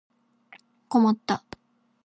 [0.89, 1.45] 困った